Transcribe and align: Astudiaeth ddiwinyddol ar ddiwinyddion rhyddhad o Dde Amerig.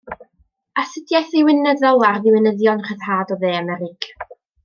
Astudiaeth 0.83 1.29
ddiwinyddol 1.33 2.07
ar 2.09 2.17
ddiwinyddion 2.23 2.81
rhyddhad 2.89 3.35
o 3.37 3.39
Dde 3.45 3.53
Amerig. 3.61 4.09